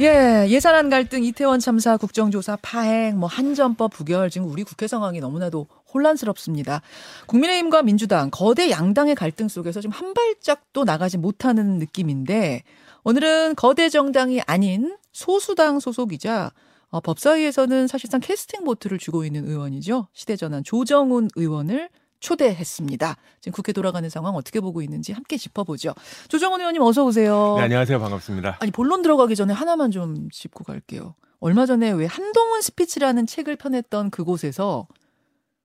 [0.00, 5.66] 예, 예산안 갈등, 이태원 참사, 국정조사, 파행, 뭐 한전법 부결 지금 우리 국회 상황이 너무나도
[5.92, 6.80] 혼란스럽습니다.
[7.26, 12.62] 국민의힘과 민주당 거대 양당의 갈등 속에서 지금 한 발짝도 나가지 못하는 느낌인데
[13.04, 16.50] 오늘은 거대 정당이 아닌 소수당 소속이자
[16.88, 20.08] 어, 법사위에서는 사실상 캐스팅 보트를 주고 있는 의원이죠.
[20.14, 21.90] 시대전환 조정훈 의원을
[22.20, 23.16] 초대했습니다.
[23.40, 25.94] 지금 국회 돌아가는 상황 어떻게 보고 있는지 함께 짚어보죠.
[26.28, 27.54] 조정훈 의원님 어서 오세요.
[27.56, 27.98] 네, 안녕하세요.
[27.98, 28.58] 반갑습니다.
[28.60, 31.14] 아니 본론 들어가기 전에 하나만 좀 짚고 갈게요.
[31.40, 34.86] 얼마 전에 왜 한동훈 스피치라는 책을 펴냈던 그곳에서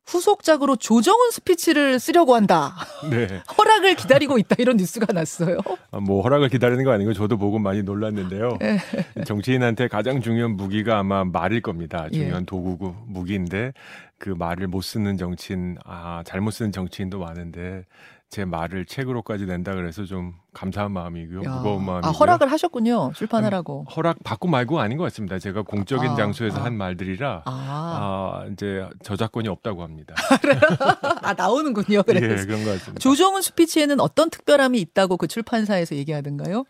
[0.07, 2.75] 후속작으로 조정훈 스피치를 쓰려고 한다.
[3.09, 3.27] 네.
[3.57, 5.57] 허락을 기다리고 있다 이런 뉴스가 났어요.
[5.91, 8.57] 아, 뭐 허락을 기다리는 거 아니고 저도 보고 많이 놀랐는데요.
[8.59, 8.79] 네.
[9.25, 12.07] 정치인한테 가장 중요한 무기가 아마 말일 겁니다.
[12.11, 12.45] 중요한 예.
[12.45, 13.73] 도구고 무기인데
[14.17, 17.85] 그 말을 못 쓰는 정치인, 아 잘못 쓰는 정치인도 많은데
[18.29, 21.55] 제 말을 책으로까지 낸다 그래서 좀 감사한 마음이고요, 야.
[21.55, 22.09] 무거운 마음이고요.
[22.09, 23.11] 아 허락을 하셨군요.
[23.15, 23.85] 출판하라고.
[23.95, 25.39] 허락 받고 말고 아닌 것 같습니다.
[25.39, 26.65] 제가 공적인 아, 장소에서 아.
[26.65, 30.15] 한 말들이라 아, 아, 이제 저작권이 없다고 합니다.
[31.23, 31.99] 아 나오는군요.
[32.09, 32.99] 예, 그래서 그런 것 같습니다.
[32.99, 36.65] 조정훈 스피치에는 어떤 특별함이 있다고 그 출판사에서 얘기하던가요?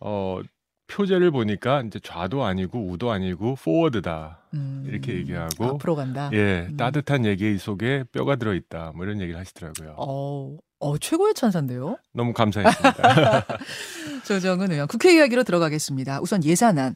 [0.00, 0.40] 어,
[0.86, 4.38] 표제를 보니까 이제 좌도 아니고 우도 아니고 포워드다.
[4.54, 6.30] 음, 이렇게 얘기하고 앞으로 간다.
[6.34, 6.76] 예, 음.
[6.76, 8.92] 따뜻한 얘기 속에 뼈가 들어 있다.
[8.94, 9.94] 뭐 이런 얘기를 하시더라고요.
[9.96, 11.98] 어, 어 최고의 찬사인데요.
[12.12, 13.46] 너무 감사했습니다.
[14.24, 16.20] 조정은 의원 국회 이야기로 들어가겠습니다.
[16.22, 16.94] 우선 예산안.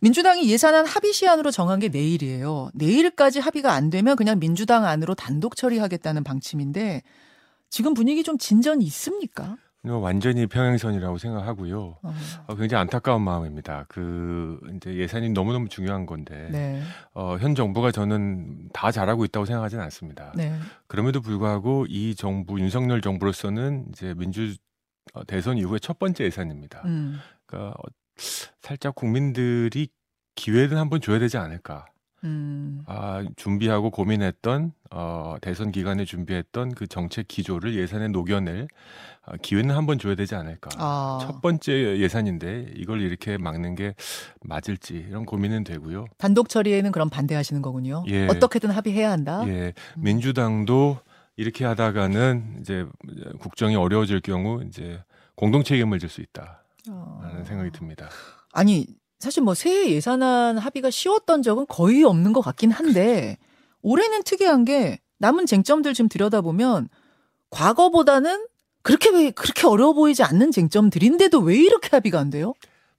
[0.00, 2.70] 민주당이 예산안 합의 시한으로 정한 게 내일이에요.
[2.74, 7.02] 내일까지 합의가 안 되면 그냥 민주당 안으로 단독 처리하겠다는 방침인데
[7.68, 9.56] 지금 분위기 좀 진전이 있습니까?
[9.86, 11.98] 뭐 완전히 평행선이라고 생각하고요.
[12.02, 12.14] 어,
[12.46, 13.86] 어, 굉장히 안타까운 마음입니다.
[13.88, 16.82] 그 이제 예산이 너무너무 중요한 건데 네.
[17.14, 20.32] 어, 현 정부가 저는 다 잘하고 있다고 생각하지는 않습니다.
[20.34, 20.58] 네.
[20.86, 24.54] 그럼에도 불구하고 이 정부 윤석열 정부로서는 이제 민주
[25.14, 26.82] 어, 대선 이후에 첫 번째 예산입니다.
[26.86, 27.18] 음.
[27.46, 27.82] 그러니까 어,
[28.60, 29.88] 살짝 국민들이
[30.34, 31.86] 기회를 한번 줘야 되지 않을까.
[32.24, 32.82] 음.
[32.86, 38.68] 아, 준비하고 고민했던 어, 대선 기간에 준비했던 그 정책 기조를 예산에 녹여낼
[39.26, 40.70] 어, 기회는 한번 줘야 되지 않을까.
[40.78, 41.18] 아.
[41.22, 43.94] 첫 번째 예산인데 이걸 이렇게 막는 게
[44.42, 46.06] 맞을지 이런 고민은 되고요.
[46.18, 48.04] 단독 처리에는 그럼 반대하시는 거군요.
[48.08, 48.26] 예.
[48.28, 49.42] 어떻게든 합의해야 한다.
[49.48, 50.98] 예, 민주당도
[51.36, 52.86] 이렇게 하다가는 이제
[53.40, 55.02] 국정이 어려워질 경우 이제
[55.34, 57.44] 공동 책임을 질 수 있다 라는 어.
[57.44, 58.08] 생각이 듭니다.
[58.52, 58.86] 아니
[59.18, 63.36] 사실 뭐 새해 예산안 합의가 쉬웠던 적은 거의 없는 것 같긴 한데
[63.86, 66.88] 올해는 특이한 게 남은 쟁점들 지금 들여다보면
[67.50, 68.48] 과거보다는
[68.82, 72.54] 그렇게 왜 그렇게 어려워 보이지 않는 쟁점들인데도 왜 이렇게 합의가 안 돼요?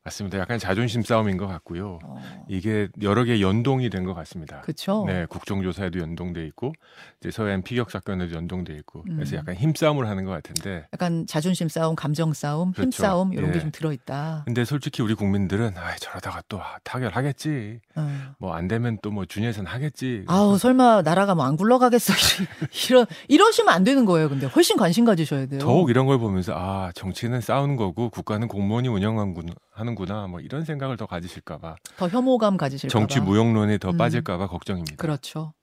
[0.07, 0.39] 맞습니다.
[0.39, 1.99] 약간 자존심 싸움인 것 같고요.
[2.03, 4.61] 어, 이게 여러 개 연동이 된 것 같습니다.
[4.61, 5.03] 그렇죠.
[5.05, 6.71] 네, 국정조사에도 연동돼 있고
[7.19, 9.39] 이제 서해안 피격 사건에도 연동돼 있고 그래서 음.
[9.39, 13.01] 약간 힘싸움을 하는 것 같은데 약간 자존심 싸움, 감정 싸움, 힘 그렇죠.
[13.03, 13.61] 싸움 이런 게 예.
[13.61, 14.43] 좀 들어 있다.
[14.45, 18.21] 근데 솔직히 우리 국민들은 아 저러다가 또 타결하겠지 어.
[18.39, 22.13] 뭐안 되면 또 뭐 준예산 하겠지 아우 설마 나라가 뭐 안 굴러가겠어
[22.89, 24.29] 이런 이러시면 안 되는 거예요.
[24.29, 25.59] 근데 훨씬 관심 가지셔야 돼요.
[25.59, 30.63] 더욱 이런 걸 보면서 아 정치는 싸우는 거고 국가는 공무원이 운영하는 구나 하는구나 뭐 이런
[30.63, 32.99] 생각을 더 가지실까봐 더 혐오감 가지실까 봐.
[32.99, 33.97] 정치 무용론에 더 음.
[33.97, 34.95] 빠질까봐 걱정입니다.
[34.97, 35.53] 그렇죠.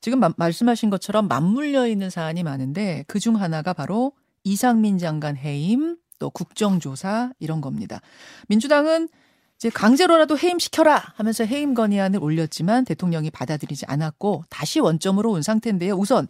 [0.00, 4.12] 지금 마- 말씀하신 것처럼 맞물려 있는 사안이 많은데 그 중 하나가 바로
[4.44, 8.00] 이상민 장관 해임 또 국정조사 이런 겁니다.
[8.48, 9.08] 민주당은
[9.56, 15.94] 이제 강제로라도 해임시켜라 하면서 해임 건의안을 올렸지만 대통령이 받아들이지 않았고 다시 원점으로 온 상태인데요.
[15.96, 16.28] 우선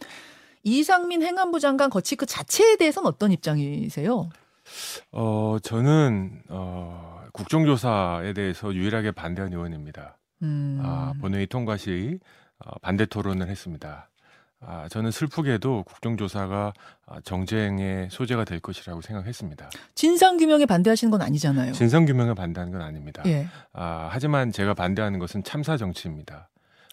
[0.65, 4.29] 이상민 행안부 장관 거치 그 자체에 대해서는 어떤 입장이세요?
[5.13, 10.17] 어 저는 어 국정조사에 대해서 유일하게 반대한 의원입니다.
[10.43, 10.81] 음.
[10.83, 12.19] 아, 본회의 통과 시
[12.65, 14.11] 어, 반대 토론을 했습니다.
[14.63, 16.73] 아, 저는 슬프게도 국정조사가
[17.07, 19.71] 아, 정쟁의 소재가 될 것이라고 생각했습니다.
[19.95, 21.73] 진상 규명에 반대하시는 건 아니잖아요.
[21.73, 23.23] 진상규명에 반대하는 건 아닙니다.
[23.27, 23.47] 예.
[23.73, 26.51] 아, 하지만 제가 반대하는 것은 참사 정치입니다.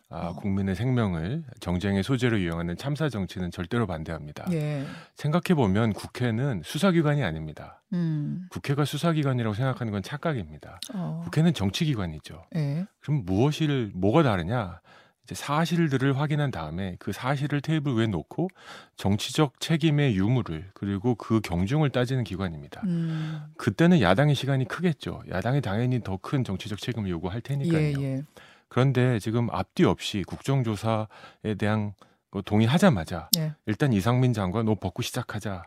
[0.10, 0.34] 아, 어.
[0.36, 4.46] 국민의 생명을 정쟁의 소재로 이용하는 참사 정치는 절대로 반대합니다.
[4.54, 4.86] 예.
[5.16, 7.82] 생각해 보면 국회는 수사기관이 아닙니다.
[7.92, 8.48] 음.
[8.50, 10.80] 국회가 수사기관이라고 생각하는 건 착각입니다.
[10.94, 11.22] 어.
[11.26, 12.46] 국회는 정치기관이죠.
[12.56, 12.86] 예.
[13.02, 14.80] 그럼 무엇을 뭐가 다르냐?
[15.26, 18.48] 이제 사실들을 확인한 다음에 그 사실을 테이블 위에 놓고
[18.96, 22.82] 정치적 책임의 유무를 그리고 그 경중을 따지는 기관입니다.
[22.86, 23.42] 음.
[23.58, 25.24] 그때는 야당의 시간이 크겠죠.
[25.30, 27.82] 야당이 당연히 더 큰 정치적 책임을 요구할 테니까요.
[27.82, 28.24] 예, 예.
[28.70, 31.94] 그런데 지금 앞뒤 없이 국정조사에 대한
[32.32, 33.54] 거 동의하자마자 예.
[33.66, 35.64] 일단 이상민 장관 옷 벗고 시작하자.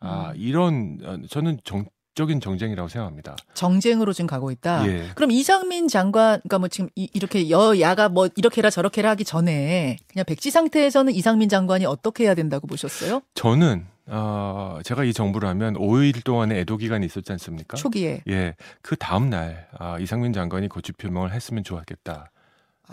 [0.00, 0.34] 아 음.
[0.36, 3.34] 이런 어, 저는 정 적인 정쟁이라고 생각합니다.
[3.54, 4.86] 정쟁으로 지금 가고 있다.
[4.86, 5.10] 예.
[5.16, 9.24] 그럼 이상민 장관, 그러니까 뭐 지금 이, 렇게 여야가 뭐 이렇게 해라 저렇게 해라 하기
[9.24, 13.20] 전에 그냥 백지 상태에서는 이상민 장관이 어떻게 해야 된다고 보셨어요?
[13.34, 17.76] 저는 어, 제가 이 정부를 하면 5일 동안의 애도 기간이 있었지 않습니까?
[17.76, 18.22] 초기에.
[18.28, 22.30] 예, 그 다음 날 아, 이상민 장관이 고치 표명을 했으면 좋았겠다.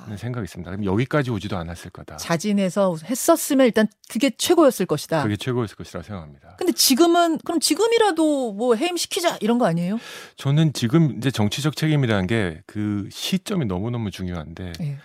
[0.07, 0.71] 는 아, 생각이 있습니다.
[0.71, 2.15] 그럼 여기까지 오지도 않았을 거다.
[2.15, 5.21] 자진해서 했었으면 일단 그게 최고였을 것이다.
[5.23, 6.55] 그게 최고였을 것이라고 생각합니다.
[6.57, 9.99] 근데 지금은 그럼 지금이라도 뭐 해임 시키자 이런 거 아니에요?
[10.37, 14.97] 저는 지금 이제 정치적 책임이라는 게 그 시점이 너무너무 중요한데 예.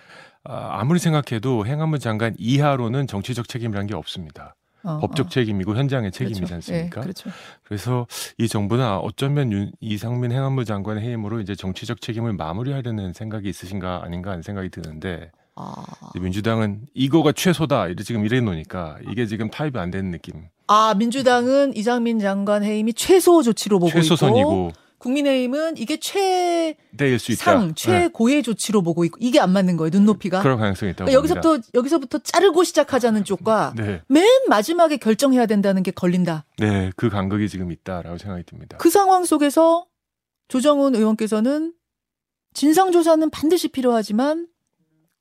[0.45, 4.55] 아, 아무리 생각해도 행안부 장관 이하로는 정치적 책임이라는 게 없습니다.
[4.87, 5.29] 어, 법적 어.
[5.29, 6.55] 책임이고 현장의 책임이지 그렇죠.
[6.55, 7.01] 않습니까?
[7.01, 7.29] 예, 그렇죠.
[7.63, 8.07] 그래서
[8.37, 14.01] 이 정부는 아, 어쩌면 윤, 이상민 행안부 장관의 해임으로 이제 정치적 책임을 마무리하려는 생각이 있으신가
[14.03, 15.73] 아닌가 하는 생각이 드는데 아,
[16.19, 20.45] 민주당은 이거가 최소다 이래 지금 이래 놓으니까 이게 지금 타입이 안 되는 느낌.
[20.67, 27.31] 아 민주당은 이상민 장관 해임이 최소 조치로 보고 있고 최소선이고 국민의힘은 이게 최상 때일 수
[27.31, 27.59] 있다.
[27.65, 27.73] 네.
[27.75, 30.41] 최고의 조치로 보고 있고 이게 안 맞는 거예요 눈높이가.
[30.41, 31.35] 그럴 가능성이 있다고 그러니까.
[31.35, 36.45] 여기서부터 여기서부터 자르고 시작하자는 쪽과 네, 맨 마지막에 결정해야 된다는 게 걸린다.
[36.57, 38.77] 네, 그 간극이 지금 있다라고 생각이 듭니다.
[38.77, 39.85] 그 상황 속에서
[40.47, 41.73] 조정훈 의원께서는
[42.53, 44.47] 진상조사는 반드시 필요하지만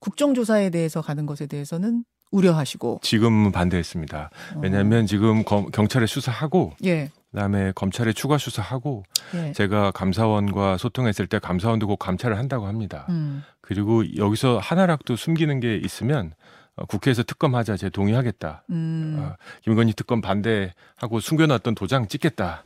[0.01, 3.01] 국정조사에 대해서 가는 것에 대해서는 우려하시고.
[3.03, 4.31] 지금 반대했습니다.
[4.57, 4.61] 어.
[4.63, 9.05] 왜냐하면 지금 검- 경찰에 수사하고 예, 그다음에 검찰에 추가 수사하고
[9.35, 9.53] 예.
[9.53, 13.05] 제가 감사원과 소통했을 때 감사원도 곧 감찰을 한다고 합니다.
[13.11, 13.45] 음.
[13.61, 16.33] 그리고 여기서 하나라도 숨기는 게 있으면
[16.77, 18.65] 어, 국회에서 특검하자 제 동의하겠다.
[18.71, 19.17] 음.
[19.19, 22.65] 어, 김건희 특검 반대하고 숨겨놨던 도장 찍겠다.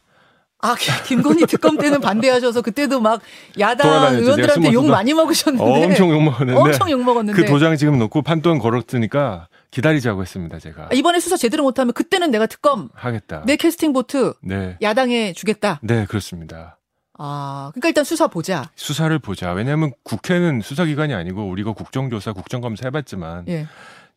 [0.63, 3.21] 아, 기- 김건희 특검 때는 반대하셔서 그때도 막
[3.59, 4.15] 야당.
[4.17, 5.85] 의원들한테 욕 많이 먹으셨는데.
[5.87, 7.41] 엄청 욕 먹었는데 엄청 욕 먹었는데.
[7.43, 10.59] 그 도장 지금 놓고 판돈 걸었으니까 기다리자고 했습니다.
[10.59, 13.43] 제가 아, 이번에 수사 제대로 못하면 그때는 내가 특검, 하겠다.
[13.47, 15.79] 내 캐스팅 보트 네, 야당에 주겠다.
[15.83, 16.77] 네 그렇습니다.
[17.23, 18.71] 아, 그러니까 일단 수사 보자.
[18.77, 19.53] 수사를 보자.
[19.53, 23.67] 왜냐하면 국회는 수사기관이 아니고 우리가 국정조사, 국정감사 해봤지만 예.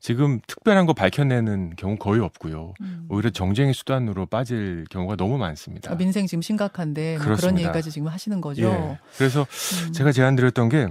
[0.03, 2.73] 지금 특별한 거 밝혀내는 경우 거의 없고요.
[2.81, 3.05] 음.
[3.07, 5.93] 오히려 정쟁의 수단으로 빠질 경우가 너무 많습니다.
[5.93, 7.57] 아, 민생 지금 심각한데 뭐 그런.
[7.57, 8.63] 얘기까지 지금 하시는 거죠.
[8.63, 8.99] 예.
[9.17, 9.47] 그래서
[9.87, 9.93] 음.
[9.93, 10.89] 제가 제안드렸던 게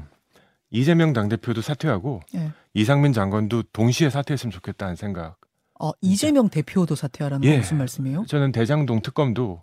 [0.71, 2.53] 이재명 당대표도 사퇴하고 예.
[2.73, 5.37] 이상민 장관도 동시에 사퇴했으면 좋겠다는 생각.
[5.79, 7.51] 어, 이재명 대표도 사퇴하라는 예.
[7.51, 8.25] 건 무슨 말씀이에요?
[8.27, 9.63] 저는 대장동 특검도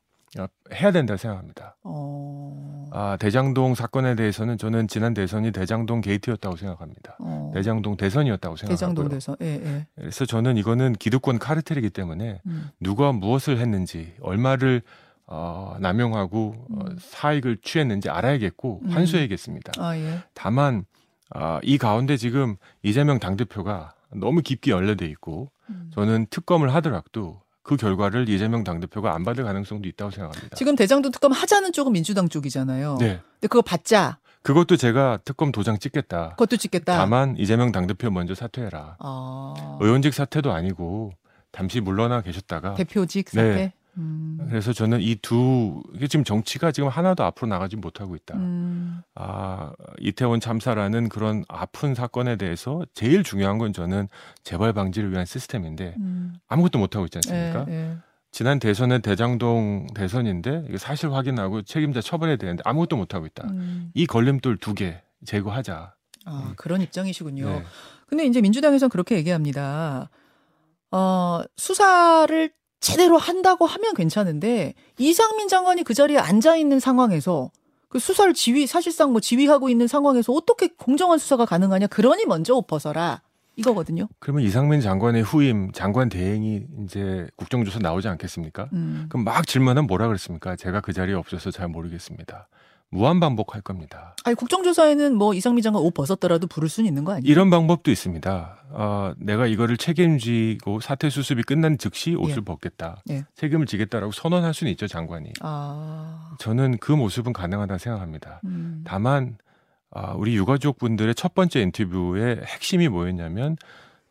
[0.73, 1.75] 해야 된다고 생각합니다.
[1.83, 2.89] 어.
[2.91, 7.17] 아, 대장동 사건에 대해서는 저는 지난 대선이 대장동 게이트였다고 생각합니다.
[7.19, 7.51] 어.
[7.53, 8.75] 대장동 대선이었다고 생각하고요.
[8.75, 9.35] 대장동 대선.
[9.41, 9.87] 예, 예.
[9.95, 12.69] 그래서 저는 이거는 기득권 카르텔이기 때문에 음.
[12.79, 14.81] 누가 무엇을 했는지 얼마를
[15.27, 16.97] 어, 남용하고 어, 음.
[16.99, 18.89] 사익을 취했는지 알아야겠고 음.
[18.89, 19.73] 환수해야겠습니다.
[19.77, 20.19] 아, 예.
[20.33, 20.85] 다만
[21.31, 25.91] 아, 이 가운데 지금 이재명 당대표가 너무 깊게 연루돼 있고 음.
[25.93, 30.55] 저는 특검을 하더라도 그 결과를 이재명 당대표가 안 받을 가능성도 있다고 생각합니다.
[30.55, 32.97] 지금 대장동 특검 하자는 쪽은 민주당 쪽이잖아요.
[32.99, 33.07] 네.
[33.33, 34.19] 근데 그거 받자.
[34.41, 36.29] 그것도 제가 특검 도장 찍겠다.
[36.31, 36.97] 그것도 찍겠다.
[36.97, 38.97] 다만 이재명 당대표 먼저 사퇴해라.
[38.99, 39.77] 아.
[39.81, 41.11] 의원직 사퇴도 아니고
[41.51, 43.51] 잠시 물러나 계셨다가 대표직 네.
[43.51, 43.73] 사퇴.
[43.99, 44.37] 음.
[44.49, 48.35] 그래서 저는 이 두 지금 정치가 지금 하나도 앞으로 나가지 못하고 있다.
[48.37, 49.01] 음.
[49.15, 54.07] 아 이태원 참사라는 그런 아픈 사건에 대해서 제일 중요한 건 저는
[54.43, 56.33] 재발 방지를 위한 시스템인데 음.
[56.47, 57.65] 아무것도 못 하고 있지 않습니까?
[57.69, 57.97] 예, 예.
[58.31, 63.47] 지난 대선은 대장동 대선인데 사실 확인하고 책임자 처벌해야 되는데 아무것도 못 하고 있다.
[63.49, 63.91] 음.
[63.93, 65.93] 이 걸림돌 두 개 제거하자.
[66.25, 67.45] 아, 그런 입장이시군요.
[67.49, 67.63] 네.
[68.07, 70.09] 근데 이제 민주당에서는 그렇게 얘기합니다.
[70.91, 77.51] 어, 수사를 제대로 한다고 하면 괜찮은데 이상민 장관이 그 자리에 앉아 있는 상황에서
[77.89, 81.87] 그 수사를 지휘 사실상 뭐 지휘하고 있는 상황에서 어떻게 공정한 수사가 가능하냐?
[81.87, 83.21] 그러니 먼저 옷 벗어라.
[83.55, 84.07] 이거거든요.
[84.19, 88.69] 그러면 이상민 장관의 후임 장관 대행이 이제 국정조사 나오지 않겠습니까?
[88.71, 89.07] 음.
[89.09, 90.55] 그럼 막 질문하면 뭐라 그랬습니까?
[90.55, 92.47] 제가 그 자리에 없어서 잘 모르겠습니다.
[92.91, 94.15] 무한 반복할 겁니다.
[94.25, 97.31] 아니 국정조사에는 뭐 이상민 장관 옷 벗었더라도 부를 수는 있는 거 아니에요?
[97.31, 98.57] 이런 방법도 있습니다.
[98.71, 102.41] 어, 내가 이거를 책임지고 사태 수습이 끝난 즉시 옷을 예.
[102.41, 103.01] 벗겠다.
[103.09, 103.25] 예.
[103.35, 105.33] 책임을 지겠다라고 선언할 수는 있죠, 장관이.
[105.41, 108.41] 아, 저는 그 모습은 가능하다 생각합니다.
[108.45, 108.83] 음.
[108.85, 109.37] 다만
[109.91, 113.55] 아, 우리 유가족 분들의 첫 번째 인터뷰의 핵심이 뭐였냐면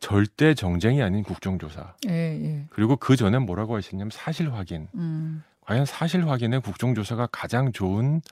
[0.01, 1.95] 절대 정쟁이 아닌 국정조사.
[2.09, 2.67] 예, 예.
[2.71, 4.89] 그리고 그 전에 뭐라고 하셨냐면 사실 확인.
[4.95, 5.43] 음.
[5.63, 8.23] 과연 사실 확인에 국정조사가 가장 좋은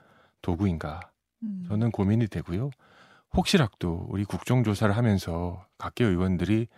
[0.43, 1.01] 도구인가?
[1.43, 1.65] 음.
[1.69, 2.71] 저는 고민이 되고요.
[3.35, 6.69] 혹시라도 우리 국정조사를 하면서 각계 의원들이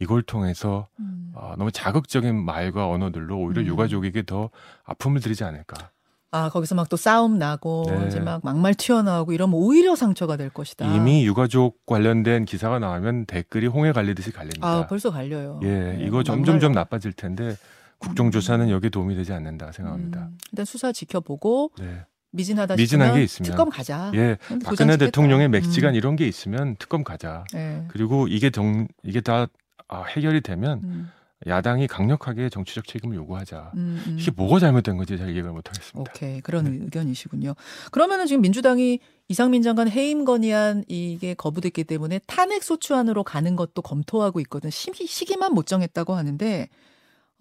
[0.00, 1.32] 이걸 통해서 음.
[1.34, 3.66] 어, 너무 자극적인 말과 언어들로 오히려 음.
[3.66, 4.50] 유가족에게 더
[4.84, 5.90] 아픔을 드리지 않을까.
[6.30, 8.08] 아, 거기서 막 또 싸움 나고, 네.
[8.08, 10.92] 이제 막 막말 튀어나오고 이러면 오히려 상처가 될 것이다.
[10.92, 14.66] 이미 유가족 관련된 기사가 나오면 댓글이 홍해 갈리듯이 갈립니다.
[14.66, 15.60] 아, 벌써 갈려요.
[15.62, 16.72] 예, 네, 이거 점점 점.
[16.72, 17.54] 나빠질 텐데
[17.98, 20.22] 국정조사는 여기에 도움이 되지 않는다 생각합니다.
[20.22, 22.04] 음, 일단 수사 지켜보고 네.
[22.34, 23.50] 미진하다 미진한 게 있으면.
[23.50, 24.10] 특검 가자.
[24.14, 24.96] 예, 박근혜.
[24.96, 25.96] 대통령의 맥지간 음.
[25.96, 27.44] 이런 게 있으면 특검 가자.
[27.54, 27.84] 예.
[27.88, 29.46] 그리고 이게 정 이게 다
[29.88, 31.10] 아, 해결이 되면 음.
[31.46, 33.72] 야당이 강력하게 정치적 책임을 요구하자.
[33.74, 34.16] 음, 음.
[34.18, 36.00] 이게 뭐가 잘못된 건지 잘 이해를 못하겠습니다.
[36.00, 37.54] 오케이 그런 의견이시군요.
[37.90, 38.98] 그러면은 지금 민주당이
[39.28, 44.70] 이상민 장관 해임 건의안 이게 거부됐기 때문에 탄핵 소추안으로 가는 것도 검토하고 있거든.
[44.70, 46.68] 시기, 시기만 못 정했다고 하는데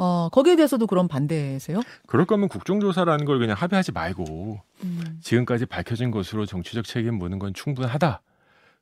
[0.04, 1.80] 어 거기에 대해서도 그런 반대세요?
[2.08, 5.20] 그럴 거면 국정조사라는 걸 그냥 합의하지 말고 음.
[5.22, 8.22] 지금까지 밝혀진 것으로 정치적 책임 묻는 건 충분하다.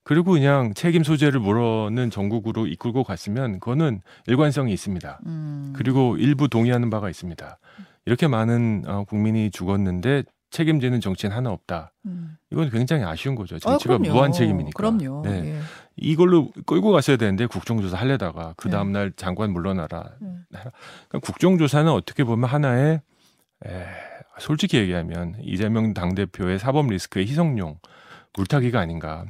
[0.04, 5.20] 그리고 그냥 책임 소재를 물어는 전국으로 이끌고 갔으면 그거는 일관성이 있습니다.
[5.28, 5.74] 음.
[5.76, 7.60] 그리고 일부 동의하는 바가 있습니다.
[8.06, 11.92] 이렇게 많은 어, 국민이 죽었는데 책임지는 정치인 하나 없다.
[12.06, 12.38] 음.
[12.52, 13.56] 이건 굉장히 아쉬운 거죠.
[13.56, 14.14] 아, 정치가 그럼요.
[14.14, 14.76] 무한 책임이니까.
[14.76, 15.24] 그럼요.
[15.26, 15.56] 네.
[15.56, 15.60] 예.
[15.96, 18.72] 이걸로 끌고 갔어야 되는데 국정조사 하려다가 그 네.
[18.74, 20.12] 다음 날 장관 물러나라.
[20.22, 20.46] 음.
[20.50, 23.02] 그러니까 국정조사는 어떻게 보면 하나의
[23.66, 23.86] 에,
[24.40, 27.80] 솔직히 얘기하면 이재명 당 대표의 사법 리스크의 희석용
[28.36, 29.26] 물타기가 아닌가.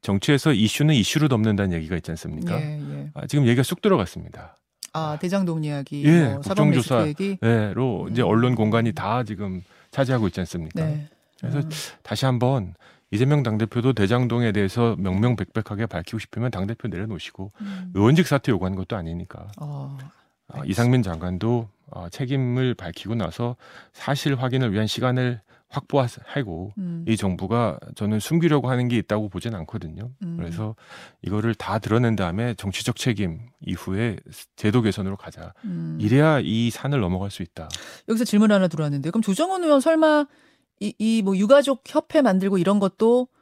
[0.00, 2.60] 정치에서 이슈는 이슈로 덮는다는 얘기가 있지 않습니까?
[2.60, 3.10] 예, 예.
[3.14, 4.56] 아, 지금 얘기가 쑥 들어갔습니다.
[4.94, 7.08] 아 대장동 이야기, 예, 뭐 사법 리스크 국정조사.
[7.08, 7.36] 얘기.
[7.42, 8.28] 네,로 이제 음.
[8.28, 9.62] 언론 공간이 다 지금
[9.98, 10.84] 차지하고 있지 않습니까?
[10.84, 11.08] 네.
[11.40, 11.70] 그래서 음.
[12.02, 12.74] 다시 한번
[13.10, 17.90] 이재명 당대표도 대장동에 대해서 명명백백하게 밝히고 싶으면 당대표 내려놓으시고 음.
[17.94, 19.96] 의원직 사퇴 요구하는 것도 아니니까 어,
[20.48, 23.56] 아, 이상민 장관도 어, 책임을 밝히고 나서
[23.92, 27.04] 사실 확인을 위한 시간을 확보하고 음.
[27.06, 30.10] 이 정부가 저는 숨기려고 하는 게 있다고 보진 않거든요.
[30.22, 30.36] 음.
[30.38, 30.74] 그래서
[31.22, 34.16] 이거를 다 드러낸 다음에 정치적 책임 이후에
[34.56, 35.52] 제도 개선으로 가자.
[35.64, 35.98] 음.
[36.00, 37.68] 이래야 이 산을 넘어갈 수 있다.
[38.08, 40.26] 여기서 질문 하나 들어왔는데 그럼 조정원 의원 설마
[40.80, 43.37] 이 이 뭐 유가족 협회 만들고 이런 것도 뭐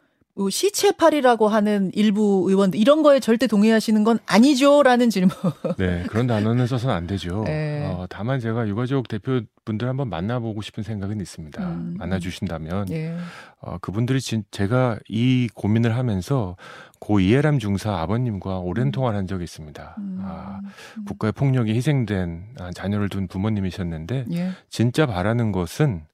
[0.51, 5.35] 시체팔이라고 하는 일부 의원들 이런 거에 절대 동의하시는 건 아니죠라는 질문.
[5.79, 7.43] 네, 그런 단어는 써서는 안 되죠.
[7.47, 7.87] 네.
[7.87, 11.63] 어, 다만 제가 유가족 대표분들 한번 만나보고 싶은 생각은 있습니다.
[11.63, 11.95] 음.
[11.99, 13.17] 만나주신다면 예.
[13.61, 16.57] 어, 그분들이 진, 제가 이 고민을 하면서
[16.99, 18.93] 고 이해람 중사 아버님과 오랜 음.
[18.93, 19.97] 통화를 한 적이 있습니다.
[19.99, 20.19] 음.
[20.23, 20.61] 아,
[21.07, 24.51] 국가의 폭력에 희생된 아, 자녀를 둔 부모님이셨는데 예.
[24.69, 26.05] 진짜 바라는 것은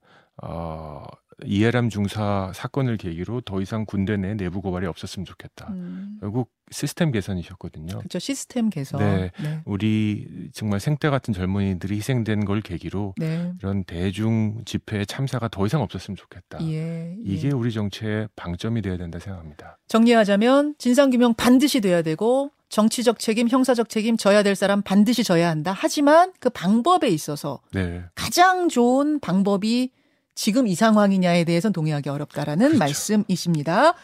[0.42, 1.04] 어,
[1.46, 5.68] 이해람 중사 사건을 계기로 더 이상 군대 내 내부 고발이 없었으면 좋겠다.
[5.70, 6.18] 음.
[6.20, 7.99] 결국 시스템 개선이셨거든요.
[7.99, 8.18] 그렇죠.
[8.18, 9.00] 시스템 개선.
[9.00, 9.30] 네.
[9.42, 9.61] 네.
[9.64, 13.52] 우리 정말 생떼 같은 젊은이들이 희생된 걸 계기로 네.
[13.61, 16.58] 이런 대중 집회에 참사가 더 이상 없었으면 좋겠다.
[16.62, 16.72] 예.
[16.72, 17.16] 예.
[17.25, 19.78] 이게 우리 정치의 방점이 돼야 된다 생각합니다.
[19.88, 25.50] 정리하자면 진상 규명 반드시 돼야 되고 정치적 책임, 형사적 책임 져야 될 사람 반드시 져야
[25.50, 25.75] 한다.
[25.76, 28.02] 하지만 그 방법에 있어서 네.
[28.14, 29.90] 가장 좋은 방법이
[30.34, 32.78] 지금 이 상황이냐에 대해서는 동의하기 어렵다라는 그렇죠.
[32.78, 33.94] 말씀이십니다.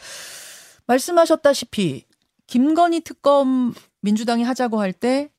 [0.87, 2.05] 말씀하셨다시피
[2.47, 5.31] 김건희 특검 민주당이 하자고 할 때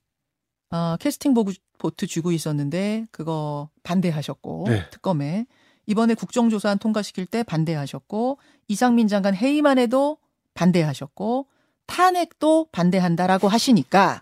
[0.71, 4.89] 어, 캐스팅 보고, 보트 쥐고 있었는데 그거 반대하셨고 네.
[4.91, 5.47] 특검에
[5.87, 10.17] 이번에 국정조사안 통과시킬 때 반대하셨고 이상민 장관 해임안 해도
[10.53, 11.47] 반대하셨고
[11.87, 14.21] 탄핵도 반대한다라고 하시니까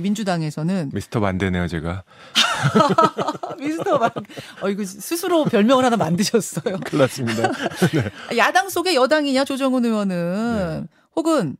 [0.00, 2.02] 민주당에서는 미스터 만대네요, 제가.
[3.58, 4.14] 미스터 막,
[4.62, 6.78] 어, 이거 스스로 별명을 하나 만드셨어요.
[6.84, 7.50] 큰일 났습니다.
[8.36, 10.88] 야당 속의 여당이냐, 조정훈 의원은.
[11.14, 11.56] 혹은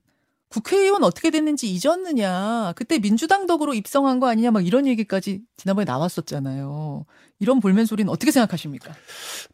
[0.48, 2.72] 국회의원 어떻게 됐는지 잊었느냐.
[2.76, 7.06] 그때 민주당 덕으로 입성한 거 아니냐, 막 이런 얘기까지 지난번에 나왔었잖아요.
[7.44, 8.94] 이런 볼멘 소리는 어떻게 생각하십니까?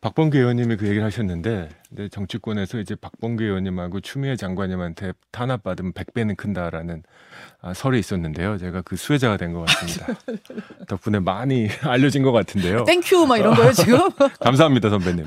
[0.00, 1.68] 박범계 의원님이 그 얘기를 하셨는데
[2.12, 7.02] 정치권에서 이제 박범계 의원님하고 추미애 장관님한테 탄압받으면 100배는 큰다라는
[7.62, 8.56] 아, 설이 있었는데요.
[8.59, 10.06] 제가 그 수혜자가 된 것 같습니다.
[10.87, 12.85] 덕분에 많이 알려진 것 같은데요.
[12.85, 13.99] Thank you, 막 이런 거예요, 지금?
[14.40, 15.26] 감사합니다, 선배님.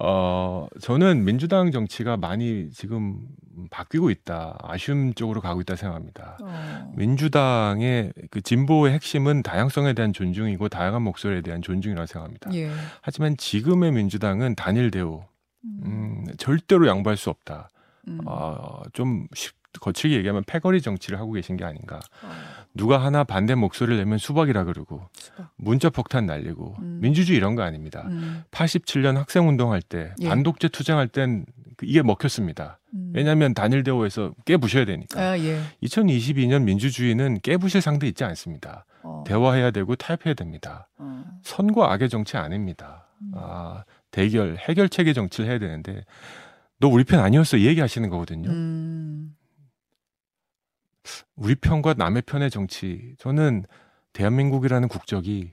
[0.00, 3.18] 어, 저는 민주당 정치가 많이 지금
[3.70, 4.56] 바뀌고 있다.
[4.62, 6.38] 아쉬움 쪽으로 가고 있다 생각합니다.
[6.42, 6.92] 어.
[6.96, 12.52] 민주당의 그 진보의 핵심은 다양성에 대한 존중이고 다양한 목소리에 대한 존중 이라고 생각합니다.
[12.54, 12.70] 예.
[13.02, 15.22] 하지만 지금의 민주당은 단일 대오,
[15.64, 17.68] 음, 절대로 양보할 수 없다.
[18.08, 18.20] 음.
[18.26, 22.00] 어, 좀 쉽- 거칠게 얘기하면 패거리 정치를 하고 계신 게 아닌가.
[22.24, 22.28] 어,
[22.74, 25.50] 누가 하나 반대 목소리를 내면 수박이라 그러고 수박.
[25.54, 26.98] 문자 폭탄 날리고 음.
[27.00, 28.02] 민주주의 이런 거 아닙니다.
[28.06, 28.42] 음.
[28.50, 30.28] 87년 학생 운동할 때 예.
[30.28, 32.80] 반독재 투쟁할 땐 그- 이게 먹혔습니다.
[32.94, 33.12] 음.
[33.14, 35.20] 왜냐하면 단일 대우에서 깨부셔야 되니까.
[35.20, 35.60] 아, 예.
[35.82, 38.84] 2022년 민주주의는 깨부실 상대 있지 않습니다.
[39.02, 39.24] 어.
[39.26, 40.88] 대화해야 되고 타협해야 됩니다.
[40.98, 41.24] 어.
[41.42, 43.08] 선과 악의 정치 아닙니다.
[43.22, 43.32] 음.
[43.34, 46.04] 아, 대결, 해결 체계 정치를 해야 되는데
[46.78, 48.50] 너 우리 편 아니었어 이 얘기 하시는 거거든요.
[48.50, 49.34] 음.
[51.36, 53.14] 우리 편과 남의 편의 정치.
[53.18, 53.64] 저는
[54.12, 55.50] 대한민국이라는 국적이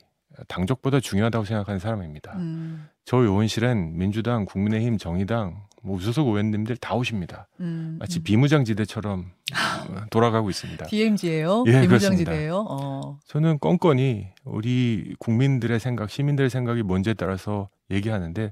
[0.47, 2.33] 당적보다 중요하다고 생각하는 사람입니다.
[2.37, 2.87] 음.
[3.05, 7.47] 저희 의원실엔 민주당, 국민의힘, 정의당, 뭐 우소속 의원님들 다 오십니다.
[7.59, 7.97] 음.
[7.99, 8.23] 마치 음.
[8.23, 10.85] 비무장지대처럼 어, 돌아가고 있습니다.
[10.87, 11.63] DMZ예요.
[11.67, 12.65] 예, 비무장지대예요.
[12.67, 13.19] 어.
[13.27, 18.51] 저는 껌껌이 우리 국민들의 생각, 시민들의 생각이 뭔지에 따라서 얘기하는데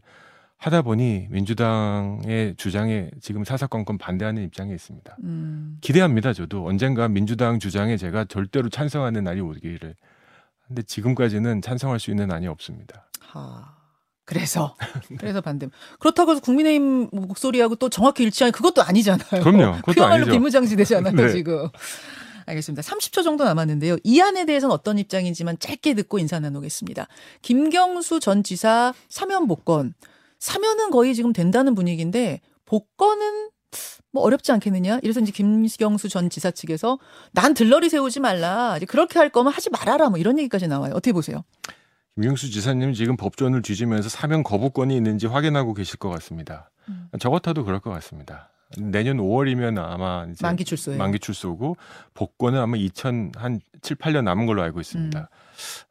[0.57, 5.17] 하다 보니 민주당의 주장에 지금 사사건건 반대하는 입장에 있습니다.
[5.23, 5.77] 음.
[5.81, 6.33] 기대합니다.
[6.33, 9.95] 저도 언젠가 민주당 주장에 제가 절대로 찬성하는 날이 오기를.
[10.67, 13.07] 근데 지금까지는 찬성할 수 있는 안이 없습니다.
[13.19, 13.74] 하.
[14.25, 14.75] 그래서
[15.19, 15.67] 그래서 반대.
[15.99, 19.43] 그렇다고 해서 국민의힘 목소리하고 또 정확히 일치하는 그것도 아니잖아요.
[19.43, 19.81] 그럼요.
[19.83, 20.31] 그야말로 아니죠.
[20.31, 21.31] 비무장지대잖아요, 네.
[21.31, 21.69] 지금.
[22.47, 22.81] 알겠습니다.
[22.81, 23.97] 30초 정도 남았는데요.
[24.03, 27.07] 이 안에 대해서는 어떤 입장인지만 짧게 듣고 인사 나누겠습니다.
[27.41, 29.93] 김경수 전 지사 사면 복권.
[30.39, 33.49] 사면은 거의 지금 된다는 분위기인데 복권은
[34.11, 34.99] 뭐 어렵지 않겠느냐?
[35.01, 36.99] 이래서 이제 김경수 전 지사 측에서
[37.31, 38.77] 난 들러리 세우지 말라.
[38.77, 40.09] 이제 그렇게 할 거면 하지 말아라.
[40.09, 40.93] 뭐 이런 얘기까지 나와요.
[40.93, 41.43] 어떻게 보세요?
[42.15, 46.69] 김경수 지사님 지금 법전을 뒤지면서 사면 거부권이 있는지 확인하고 계실 것 같습니다.
[46.87, 47.09] 음.
[47.19, 48.49] 저 같아도 그럴 것 같습니다.
[48.77, 50.97] 내년 5월이면 아마 이제 만기 출소예요.
[50.97, 51.75] 만기 출소고
[52.13, 55.29] 복권은 아마 2000한 7, 8년 남은 걸로 알고 있습니다.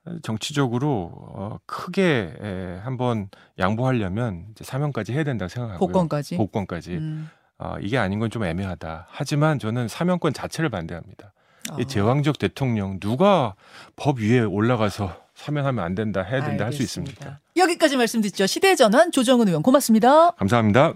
[0.09, 0.21] 음.
[0.23, 3.29] 정치적으로 어, 크게 에, 한번
[3.59, 5.79] 양보하려면 이제 사면까지 해야 된다고 생각하고요.
[5.87, 6.37] 복권까지.
[6.39, 6.91] 복권까지.
[6.95, 7.29] 음.
[7.59, 9.07] 어, 이게 아닌 건 좀 애매하다.
[9.11, 11.33] 하지만 저는 사면권 자체를 반대합니다.
[11.71, 11.77] 아.
[11.79, 13.55] 이 제왕적 대통령 누가
[13.95, 16.83] 법 위에 올라가서 사면하면 안 된다 해야 된다 할 수.
[16.83, 17.41] 있습니까?
[17.57, 18.47] 여기까지 말씀 듣죠.
[18.47, 20.31] 시대 전환 조정은 의원 고맙습니다.
[20.33, 20.95] 감사합니다.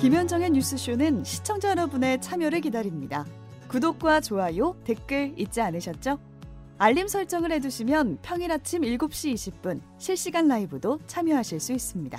[0.00, 3.26] 김현정의 뉴스쇼는 시청자 여러분의 참여를 기다립니다.
[3.68, 6.18] 구독과 좋아요, 댓글 잊지 않으셨죠?
[6.78, 12.18] 알림 설정을 해두시면 평일 아침 7시 20분 실시간 라이브도 참여하실 수 있습니다.